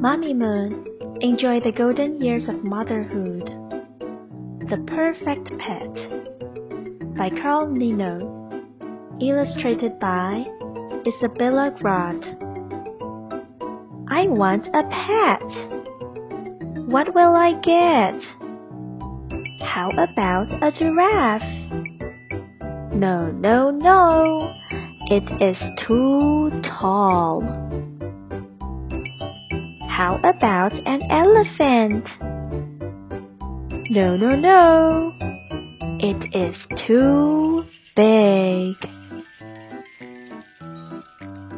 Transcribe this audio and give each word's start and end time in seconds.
Mommy 0.00 0.32
Moon, 0.32 0.86
enjoy 1.20 1.58
the 1.58 1.72
golden 1.72 2.22
years 2.22 2.48
of 2.48 2.62
motherhood. 2.62 3.42
The 4.70 4.76
Perfect 4.86 5.50
Pet 5.58 5.92
by 7.16 7.30
Carl 7.42 7.66
Nino. 7.66 8.36
Illustrated 9.20 9.98
by 9.98 10.44
Isabella 11.04 11.74
Grott. 11.80 12.22
I 14.08 14.28
want 14.28 14.68
a 14.68 14.84
pet. 14.84 15.42
What 16.86 17.12
will 17.12 17.34
I 17.34 17.54
get? 17.60 18.14
How 19.66 19.90
about 19.90 20.62
a 20.62 20.70
giraffe? 20.78 21.42
No, 22.94 23.32
no, 23.32 23.72
no. 23.72 24.54
It 25.10 25.24
is 25.42 25.58
too 25.88 26.52
tall. 26.78 27.67
How 29.98 30.14
about 30.22 30.74
an 30.86 31.02
elephant? 31.10 32.06
No, 33.90 34.16
no, 34.16 34.36
no. 34.36 35.12
It 35.98 36.36
is 36.36 36.54
too 36.86 37.64
big. 37.96 38.76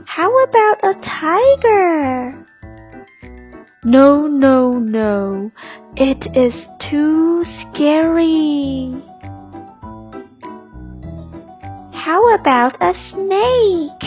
How 0.06 0.42
about 0.44 0.82
a 0.82 0.94
tiger? 1.04 2.46
No, 3.84 4.26
no, 4.26 4.78
no. 4.78 5.52
It 5.96 6.26
is 6.34 6.54
too 6.90 7.44
scary. 7.60 9.04
How 11.92 12.34
about 12.36 12.80
a 12.80 12.94
snake? 13.12 13.99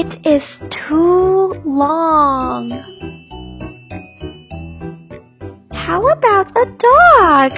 It 0.00 0.24
is 0.24 0.44
too 0.86 1.60
long. 1.64 2.70
How 5.72 6.06
about 6.06 6.56
a 6.56 6.66
dog? 6.66 7.52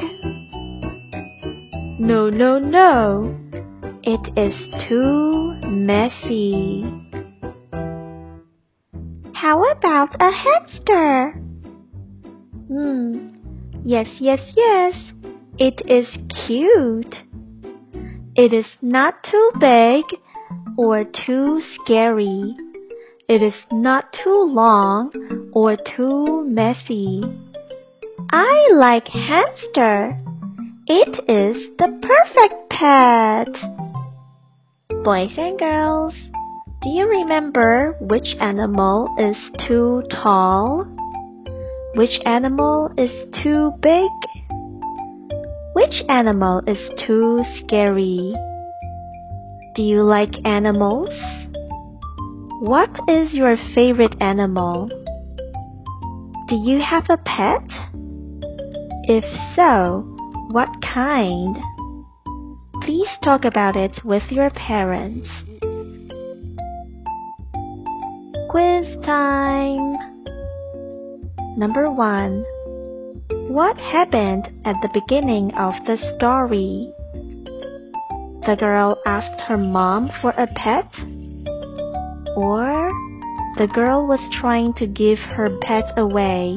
No, 2.01 2.31
no, 2.31 2.59
no. 2.59 3.39
It 4.03 4.25
is 4.39 4.55
too 4.89 5.53
messy. 5.69 6.83
How 9.35 9.63
about 9.71 10.17
a 10.19 10.31
hamster? 10.33 11.33
Hmm. 12.69 13.37
Yes, 13.85 14.09
yes, 14.19 14.41
yes. 14.57 14.95
It 15.59 15.83
is 15.87 16.07
cute. 16.47 17.17
It 18.35 18.55
is 18.55 18.67
not 18.81 19.23
too 19.31 19.51
big 19.61 20.05
or 20.81 21.05
too 21.05 21.61
scary. 21.75 22.57
It 23.29 23.43
is 23.43 23.53
not 23.71 24.17
too 24.25 24.45
long 24.49 25.13
or 25.53 25.77
too 25.77 26.43
messy. 26.49 27.23
I 28.33 28.69
like 28.73 29.07
hamster. 29.09 30.19
It 30.87 31.29
is 31.29 31.77
the 31.77 32.01
perfect 32.01 32.71
pet. 32.71 33.49
Boys 35.05 35.37
and 35.37 35.59
girls, 35.59 36.15
do 36.83 36.89
you 36.89 37.07
remember 37.07 37.95
which 38.01 38.35
animal 38.41 39.15
is 39.19 39.37
too 39.69 40.03
tall? 40.11 40.87
Which 41.95 42.19
animal 42.25 42.91
is 42.97 43.11
too 43.43 43.73
big? 43.83 44.11
Which 45.75 46.03
animal 46.09 46.63
is 46.67 46.79
too 47.07 47.43
scary? 47.59 48.35
Do 49.81 49.87
you 49.87 50.03
like 50.03 50.45
animals? 50.45 51.09
What 52.61 52.91
is 53.09 53.33
your 53.33 53.57
favorite 53.75 54.15
animal? 54.21 54.91
Do 56.51 56.55
you 56.55 56.83
have 56.83 57.07
a 57.09 57.17
pet? 57.17 57.67
If 59.09 59.25
so, 59.57 60.05
what 60.51 60.69
kind? 60.83 61.57
Please 62.83 63.09
talk 63.25 63.47
about 63.47 63.75
it 63.75 64.05
with 64.05 64.25
your 64.29 64.51
parents. 64.51 65.27
Quiz 68.51 68.85
time! 69.07 69.95
Number 71.57 71.91
1. 71.91 72.45
What 73.49 73.79
happened 73.79 74.47
at 74.67 74.77
the 74.83 74.91
beginning 74.93 75.55
of 75.55 75.73
the 75.87 75.97
story? 76.19 76.93
The 78.47 78.57
girl 78.59 78.97
asked 79.05 79.43
her 79.43 79.59
mom 79.59 80.11
for 80.23 80.31
a 80.31 80.47
pet? 80.47 80.91
Or 82.37 82.91
the 83.59 83.67
girl 83.67 84.07
was 84.07 84.21
trying 84.41 84.73
to 84.75 84.87
give 84.87 85.19
her 85.19 85.59
pet 85.61 85.93
away? 85.99 86.57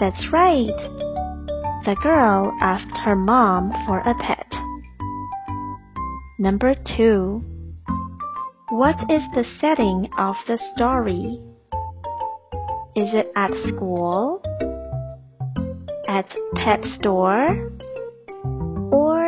That's 0.00 0.32
right. 0.32 0.74
The 1.84 1.96
girl 2.02 2.52
asked 2.60 2.96
her 3.04 3.14
mom 3.14 3.70
for 3.86 4.00
a 4.00 4.14
pet. 4.14 4.50
Number 6.38 6.74
2. 6.96 7.42
What 8.70 8.96
is 9.08 9.22
the 9.34 9.44
setting 9.60 10.08
of 10.18 10.34
the 10.48 10.58
story? 10.74 11.40
Is 12.96 13.14
it 13.14 13.30
at 13.36 13.52
school? 13.68 14.42
At 16.08 16.26
pet 16.56 16.82
store? 16.98 17.70
Or 18.92 19.23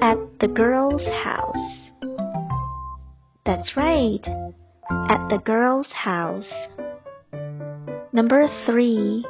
at 0.00 0.18
the 0.40 0.48
girl's 0.48 1.06
house? 1.24 1.90
That's 3.44 3.76
right. 3.76 4.26
At 4.90 5.28
the 5.28 5.40
girl's 5.44 5.88
house. 5.92 6.48
Number 8.12 8.48
3. 8.66 9.24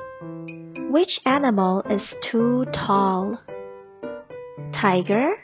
Which 0.90 1.20
animal 1.26 1.82
is 1.90 2.02
too 2.30 2.64
tall? 2.72 3.40
Tiger? 4.80 5.34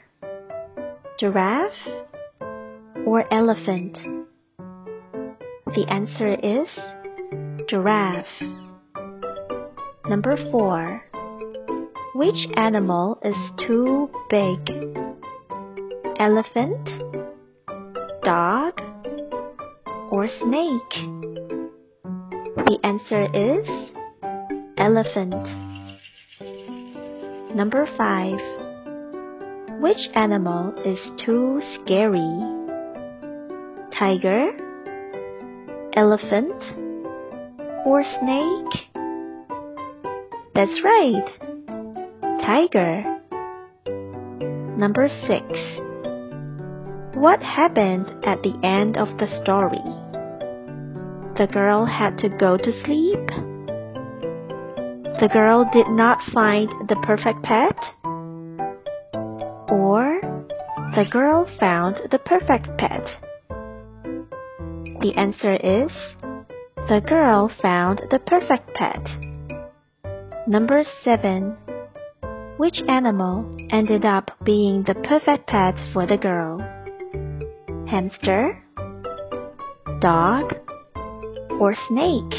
Giraffe? 1.19 1.73
Or 3.07 3.25
elephant? 3.33 3.99
The 5.67 5.87
answer 5.89 6.35
is 6.35 6.69
giraffe. 7.69 8.27
Number 10.09 10.37
4. 10.51 11.05
Which 12.15 12.49
animal 12.57 13.19
is 13.25 13.37
too 13.67 14.11
big? 14.29 15.12
Elephant? 16.23 16.87
Dog? 18.23 18.81
Or 20.13 20.29
snake? 20.29 20.95
The 22.55 22.79
answer 22.85 23.27
is 23.35 23.67
elephant. 24.79 25.35
Number 27.57 27.89
5. 27.99 28.39
Which 29.81 29.99
animal 30.15 30.73
is 30.87 31.01
too 31.27 31.61
scary? 31.75 32.39
Tiger? 33.99 34.53
Elephant? 35.97 36.63
Or 37.85 38.05
snake? 38.21 38.75
That's 40.55 40.81
right. 40.85 41.29
Tiger. 42.47 43.03
Number 44.79 45.09
6. 45.27 45.92
What 47.15 47.43
happened 47.43 48.09
at 48.25 48.43
the 48.43 48.59
end 48.65 48.97
of 48.97 49.19
the 49.19 49.27
story? 49.43 49.85
The 51.37 51.47
girl 51.47 51.85
had 51.85 52.17
to 52.19 52.31
go 52.31 52.57
to 52.57 52.85
sleep? 52.85 53.27
The 55.21 55.29
girl 55.31 55.69
did 55.75 55.89
not 55.89 56.19
find 56.33 56.71
the 56.89 56.97
perfect 57.03 57.43
pet? 57.43 57.77
Or 59.71 60.21
the 60.97 61.05
girl 61.11 61.47
found 61.61 61.97
the 62.11 62.19
perfect 62.19 62.79
pet? 62.79 63.05
The 65.03 65.13
answer 65.15 65.53
is 65.57 65.93
the 66.89 67.03
girl 67.07 67.53
found 67.61 68.01
the 68.11 68.21
perfect 68.21 68.73
pet. 68.73 69.07
Number 70.49 70.83
7. 71.05 71.59
Which 72.57 72.81
animal 72.89 73.55
ended 73.71 74.07
up 74.07 74.31
being 74.43 74.85
the 74.85 74.95
perfect 74.95 75.47
pet 75.47 75.75
for 75.93 76.07
the 76.07 76.17
girl? 76.17 76.82
Hamster? 77.93 78.57
Dog? 80.01 80.55
Or 81.61 81.75
snake? 81.89 82.33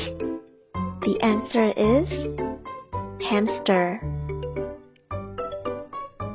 The 1.06 1.20
answer 1.22 1.70
is 1.78 2.10
hamster. 3.30 4.02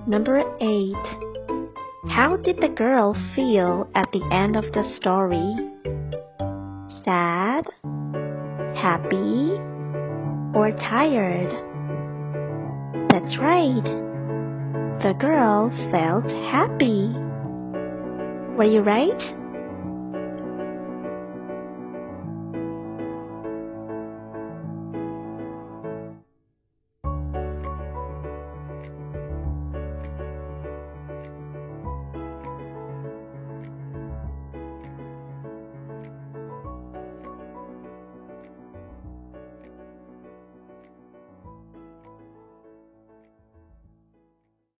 Number 0.07 0.39
8. 0.61 0.95
How 2.09 2.37
did 2.37 2.59
the 2.59 2.69
girl 2.69 3.17
feel 3.35 3.91
at 3.97 4.07
the 4.13 4.23
end 4.33 4.55
of 4.55 4.73
the 4.73 4.85
story? 5.01 5.53
Sad? 7.03 7.65
Happy? 8.81 9.59
Or 10.55 10.71
tired? 10.79 11.51
That's 13.11 13.37
right. 13.39 13.83
The 15.03 15.15
girl 15.19 15.71
felt 15.91 16.31
happy. 16.53 17.28
Were 18.59 18.65
you 18.65 18.81
right? 18.83 19.48